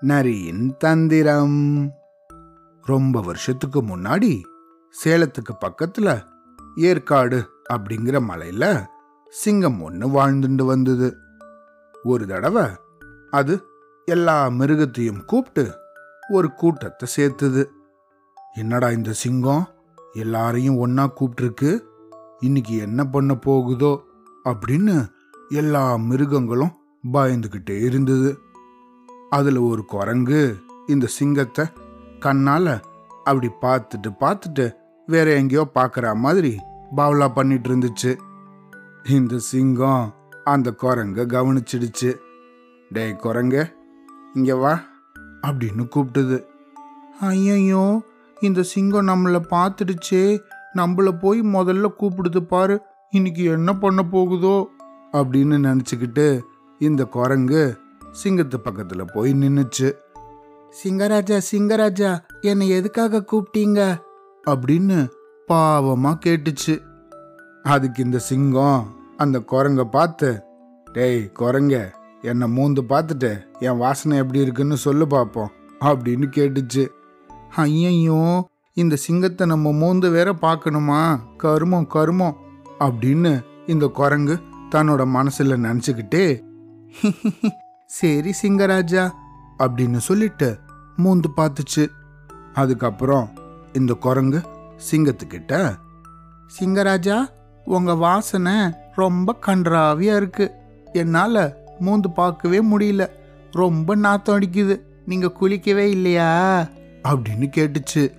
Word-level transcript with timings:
நரியின் 0.00 0.76
தந்திரம். 0.76 1.90
ரொம்ப 2.82 3.20
வருஷத்துக்கு 3.20 3.82
முன்னாடி 3.82 4.42
சேலத்துக்கு 5.04 5.52
பக்கத்துல 5.60 6.22
ஏற்காடு 6.76 7.50
அப்படிங்கிற 7.72 8.20
மலையில 8.28 8.86
சிங்கம் 9.30 9.82
ஒன்று 9.82 10.08
வாழ்ந்துட்டு 10.08 10.64
வந்தது. 10.64 11.16
ஒரு 12.02 12.26
தடவை 12.26 12.64
அது 13.30 13.62
எல்லா 14.04 14.46
மிருகத்தையும் 14.46 15.24
கூப்பிட்டு 15.24 15.74
ஒரு 16.28 16.52
கூட்டத்தை 16.52 17.08
சேர்த்துது. 17.16 17.66
என்னடா 18.54 18.90
இந்த 18.90 19.12
சிங்கம்? 19.12 19.68
எல்லாரையும் 20.12 20.86
ஒன்னா 20.86 21.08
கூப்பிட்டுருக்கு. 21.20 21.80
இன்னைக்கு 22.40 22.76
என்ன 22.76 23.04
பண்ண 23.04 23.34
போகுதோ 23.34 24.04
அப்படின்னு 24.44 25.06
எல்லா 25.48 25.96
மிருகங்களும் 25.96 26.75
பயந்துக்கிட்டே 27.12 27.76
இருந்தது. 27.80 28.38
அதில் 29.30 29.56
ஒரு 29.56 29.84
குரங்கு 29.84 30.56
இந்த 30.86 31.06
சிங்கத்தை 31.06 31.64
கண்ணால் 32.20 32.80
அப்படி 33.24 33.48
பார்த்துட்டு 33.62 34.10
பார்த்துட்டு 34.20 34.74
வேற 35.06 35.30
எங்கேயோ 35.30 35.70
பார்க்குற 35.74 36.14
மாதிரி 36.14 36.58
பாவலா 36.96 37.28
பண்ணிட்டு 37.28 37.68
இருந்துச்சு. 37.70 38.16
இந்த 39.08 39.38
சிங்கம் 39.38 40.14
அந்த 40.44 40.74
குரங்க 40.82 41.24
கவனிச்சிடுச்சு. 41.26 42.14
டேய் 42.90 43.16
குரங்க 43.22 43.72
இங்கே 44.34 44.52
வா 44.52 44.80
அப்படின்னு 45.46 45.86
கூப்பிட்டுது. 45.96 46.44
ஐயையோ 47.20 48.02
இந்த 48.40 48.62
சிங்கம் 48.62 49.08
நம்மளை 49.08 49.40
பார்த்துடுச்சே. 49.50 50.38
நம்மள 50.74 51.18
போய் 51.18 51.40
முதல்ல 51.40 51.88
கூப்பிடுது 52.00 52.40
பாரு. 52.40 52.80
இன்னைக்கு 53.10 53.44
என்ன 53.44 53.74
பண்ண 53.74 54.02
போகுதோ? 54.02 54.70
அப்படின்னு 55.12 55.56
நினச்சிக்கிட்டு 55.66 56.40
இந்த 56.78 57.04
குரங்கு 57.04 57.78
சிங்கத்து 58.24 58.54
பக்கத்துல 58.64 59.06
போய் 59.14 59.32
நின்னுச்சு. 59.32 59.92
சிங்கராஜா 60.84 61.40
சிங்கராஜா 61.52 62.18
என்னை 62.40 62.68
எதுக்காக 62.68 63.24
கூப்பிட்டீங்க? 63.32 63.96
அப்படின்னு 64.46 65.08
பாவமா 65.48 66.18
கேட்டுச்சு. 66.26 66.80
அதுக்கு 67.62 68.02
இந்த 68.02 68.18
சிங்கம் 68.18 68.94
அந்த 69.16 69.38
குரங்க 69.38 69.84
பார்த்து 69.84 70.42
டேய் 70.92 71.30
குரங்க 71.38 71.90
என்னை 72.22 72.56
மூந்து 72.56 72.78
பார்த்துட்டு 72.88 73.44
என் 73.58 73.76
வாசனை 73.76 74.18
எப்படி 74.18 74.40
இருக்குன்னு 74.40 74.76
சொல்லு 74.76 75.06
பார்ப்போம் 75.06 75.50
அப்படின்னு 75.80 76.26
கேட்டுச்சு. 76.36 76.88
ஐயையோ 77.56 78.48
இந்த 78.74 78.96
சிங்கத்தை 78.96 79.46
நம்ம 79.46 79.70
மூந்து 79.70 80.10
வேற 80.10 80.32
பார்க்கணுமா? 80.32 81.18
கருமம் 81.36 81.86
கருமம் 81.86 82.36
அப்படின்னு 82.78 83.44
இந்த 83.66 83.86
குரங்கு 83.86 84.40
தன்னோட 84.70 85.04
மனசுல 85.14 85.56
நினச்சிக்கிட்டே 85.56 86.45
சரி 87.86 88.34
சிங்கராஜா 88.42 89.10
அப்படின்னு 89.58 89.96
சொல்லிட்டு 89.96 90.58
மூந்து 91.04 91.24
பார்த்துச்சு. 91.36 91.88
அதுக்கப்புறம் 92.54 93.30
இந்த 93.72 93.94
குரங்கு 93.94 94.40
சிங்கத்துக்கிட்ட 94.90 95.74
சிங்கராஜா 96.60 97.26
உங்க 97.64 97.94
வாசனை 97.94 98.54
ரொம்ப 98.94 99.36
கன்றாவியா 99.46 100.16
இருக்கு. 100.16 100.50
என்னால 100.92 101.56
மூந்து 101.80 102.12
பார்க்கவே 102.14 102.64
முடியல. 102.64 103.08
ரொம்ப 103.50 103.94
நாத்தம் 103.94 104.38
அடிக்குது. 104.38 104.80
நீங்க 105.06 105.32
குளிக்கவே 105.40 105.88
இல்லையா? 105.88 106.60
அப்படின்னு 107.04 107.48
கேட்டுச்சு. 107.56 108.12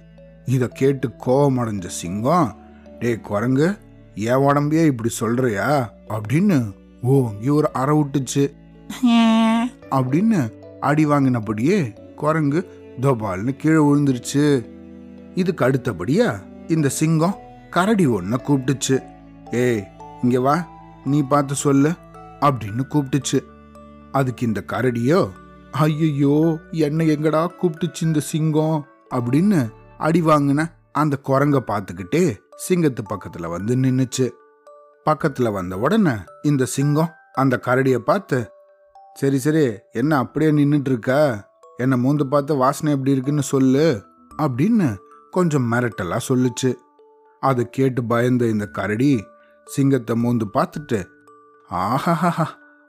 இத 0.46 0.68
கேட்டு 0.68 1.12
கோவமடைஞ்ச 1.26 1.88
சிங்கம் 1.88 2.56
டேய் 3.00 3.22
குரங்கு 3.22 3.78
என் 4.16 4.34
உடம்பையே 4.34 4.86
இப்படி 4.86 5.10
சொல்றியா? 5.10 5.94
அப்படின்னு 6.08 6.74
ஓங்கி 7.02 7.50
ஒரு 7.50 7.68
அற 7.74 7.90
விட்டுச்சு 7.98 8.44
அப்படின்னு 9.98 10.40
அடி 10.80 11.06
வாங்கினபடியே 11.06 11.78
குரங்கு 12.16 12.60
தோபால்னு 13.02 13.56
கீழே 13.56 13.76
விழுந்துருச்சு. 13.76 14.66
இதுக்கு 15.36 15.66
அடுத்தபடியா 15.66 16.42
இந்த 16.68 16.90
சிங்கம் 16.90 17.38
கரடி 17.70 18.08
ஒன்ன 18.08 18.40
கூப்பிட்டுச்சு. 18.48 19.04
ஏய் 19.52 19.84
இங்க 20.24 20.40
வா 20.40 20.56
நீ 21.06 21.22
பார்த்து 21.24 21.56
சொல்லு 21.56 21.92
அப்படின்னு 22.40 22.84
கூப்பிட்டுச்சு. 22.94 23.40
அதுக்கு 24.12 24.46
இந்த 24.46 24.64
கரடியோ 24.72 25.30
ஐயோ 25.72 26.60
என்ன 26.72 27.04
எங்கடா 27.04 27.48
கூப்பிட்டுச்சு 27.62 28.02
இந்த 28.02 28.20
சிங்கம் 28.20 28.86
அப்படின்னு 29.16 29.60
அடி 29.98 30.22
வாங்கின 30.22 30.72
அந்த 30.92 31.18
குரங்க 31.28 31.60
பார்த்துக்கிட்டே 31.68 32.38
சிங்கத்து 32.68 33.02
பக்கத்துல 33.10 33.50
வந்து 33.50 33.76
நின்னுச்சு. 33.76 34.30
பக்கத்துல 35.08 35.52
வந்த 35.52 35.78
உடனே 35.78 36.12
இந்த 36.42 36.66
சிங்கம் 36.66 37.10
அந்த 37.34 37.60
கரடியை 37.68 37.98
பார்த்து 37.98 38.52
சரி 39.14 39.38
சரி 39.38 39.78
என்ன 39.92 40.18
அப்படியே 40.18 40.52
நின்றுட்டு 40.52 40.88
இருக்க 40.88 41.46
என்னை 41.78 42.04
மூந்து 42.04 42.24
பார்த்து 42.24 42.56
வாசனை 42.56 42.94
எப்படி 42.94 43.12
இருக்குன்னு 43.12 43.42
சொல்லு 43.42 44.04
அப்படின்னு 44.38 44.96
கொஞ்சம் 45.32 45.72
மிரட்டலா 45.72 46.20
சொல்லுச்சு. 46.30 46.74
அதை 47.40 47.70
கேட்டு 47.70 48.04
பயந்த 48.04 48.46
இந்த 48.46 48.66
கரடி 48.66 49.24
சிங்கத்தை 49.66 50.24
மூந்து 50.24 50.42
பார்த்துட்டு 50.54 51.06
ஆஹாஹா 51.72 52.46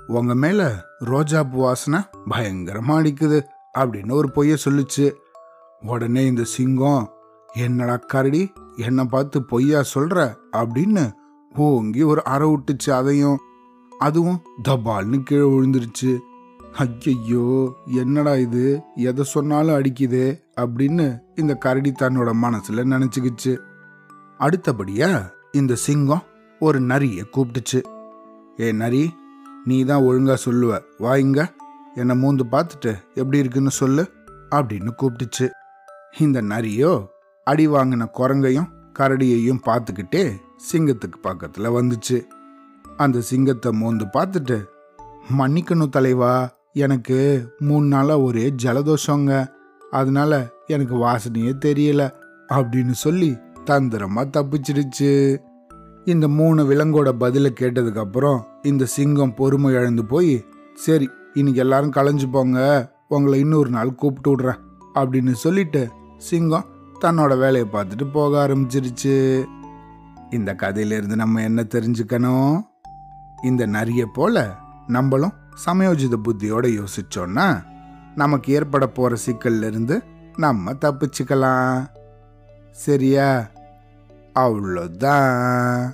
உங்க 0.07 0.35
மேல 0.35 0.85
ரோஜா 0.99 1.43
பூ 1.43 1.61
வாசனை 1.61 2.01
பயங்கரமா 2.31 2.93
அடிக்குது 3.01 3.43
அப்படின்னு 3.79 4.13
ஒரு 4.13 4.29
பொய்ய 4.35 4.57
சொல்லுச்சு. 4.65 5.13
உடனே 5.81 6.27
இந்த 6.27 6.45
சிங்கம் 6.45 7.13
என்னடா 7.55 7.97
கரடி 7.97 8.53
என்னை 8.77 9.05
பார்த்து 9.05 9.43
பொய்யா 9.43 9.83
சொல்ற? 9.95 10.37
அப்படின்னு 10.53 11.13
ஓங்கி 11.57 12.03
ஒரு 12.03 12.25
அற 12.25 12.43
விட்டுச்சு 12.49 12.91
அதையும். 12.91 13.39
அதுவும் 13.99 14.43
தபால்னு 14.69 15.23
கீழே 15.23 15.43
விழுந்துருச்சு. 15.43 16.19
ஐயையோ 16.73 17.73
என்னடா 17.87 18.37
இது? 18.37 18.81
எதை 18.95 19.25
சொன்னாலும் 19.25 19.75
அடிக்குதே 19.75 20.41
அப்படின்னு 20.57 21.21
இந்த 21.35 21.55
கரடி 21.55 21.93
தன்னோட 21.99 22.33
மனசுல 22.43 22.85
நினைச்சுக்கிச்சு. 22.85 23.59
அடுத்தபடியா 24.39 25.31
இந்த 25.53 25.75
சிங்கம் 25.75 26.23
ஒரு 26.59 26.81
நரியை 26.81 27.25
கூப்பிட்டுச்சு. 27.33 27.83
ஏ 28.61 28.73
நரி 28.73 29.15
நீ 29.65 29.85
தான் 29.85 30.03
ஒழுங்கா 30.03 30.37
சொல்லுவ. 30.45 30.81
வாயுங்க 30.99 31.47
என்னை 31.95 32.23
மூந்து 32.23 32.41
பார்த்துட்டு 32.51 32.99
எப்படி 33.15 33.39
இருக்குன்னு 33.39 33.71
சொல்லு 33.71 34.11
அப்படின்னு 34.51 34.89
கூப்பிட்டுச்சு. 35.03 35.49
இந்த 36.19 36.43
நரியோ 36.43 37.07
அடி 37.45 37.69
வாங்கின 37.69 38.07
குரங்கையும் 38.15 38.69
கரடியையும் 38.99 39.63
பார்த்துக்கிட்டே 39.67 40.47
சிங்கத்துக்கு 40.73 41.19
பக்கத்தில் 41.23 41.71
வந்துச்சு. 41.71 42.27
அந்த 42.97 43.21
சிங்கத்தை 43.21 43.73
மோந்து 43.73 44.05
பார்த்துட்டு 44.13 44.65
மன்னிக்கணும் 45.39 45.89
தலைவா 45.89 46.51
எனக்கு 46.73 47.49
மூணு 47.59 47.87
நாளாக 47.87 48.21
ஒரே 48.21 48.55
ஜலதோஷங்க. 48.63 49.47
அதனால 49.91 50.51
எனக்கு 50.67 50.95
வாசனையே 50.95 51.53
தெரியல 51.65 52.11
அப்படின்னு 52.49 52.91
சொல்லி 52.91 53.37
தந்திரமா 53.67 54.23
தப்பிச்சிடுச்சு. 54.37 55.39
இந்த 56.05 56.29
மூணு 56.29 56.65
விலங்கோட 56.71 57.09
பதிலை 57.09 57.53
கேட்டதுக்கப்புறம் 57.61 58.41
இந்த 58.63 58.85
சிங்கம் 58.85 59.35
பொறுமை 59.35 59.75
இழந்து 59.75 60.05
போய் 60.05 60.45
சரி 60.75 61.11
இன்னைக்கு 61.35 61.61
எல்லாரும் 61.61 61.93
களைஞ்சு 61.93 62.31
போங்க. 62.31 62.59
உங்களை 63.09 63.41
இன்னொரு 63.41 63.71
நாள் 63.71 63.95
கூப்பிட்டு 63.95 64.31
விடுறேன் 64.31 64.61
அப்படின்னு 64.95 65.33
சொல்லிட்டு 65.33 65.89
சிங்கம் 66.17 66.65
தன்னோட 67.01 67.39
வேலையை 67.39 67.69
பார்த்துட்டு 67.73 68.13
போக 68.13 68.49
ஆரம்பிச்சிருச்சு. 68.49 69.45
இந்த 70.31 70.55
கதையிலிருந்து 70.55 71.17
நம்ம 71.17 71.43
என்ன 71.43 71.63
தெரிஞ்சுக்கணும்? 71.63 72.61
இந்த 73.43 73.67
நரிய 73.67 74.05
போல 74.05 74.55
நம்மளும் 74.87 75.33
சமயோஜித 75.67 76.17
புத்தியோட 76.25 76.85
யோசிச்சோம்னா 76.85 77.63
நமக்கு 78.15 78.53
ஏற்பட 78.53 78.87
போற 78.87 79.17
சிக்கல்ல 79.27 79.67
இருந்து 79.67 80.03
நம்ம 80.37 80.73
தப்பிச்சுக்கலாம். 80.73 81.87
சரியா? 82.71 83.47
அவ்வளோதான். 84.35 85.93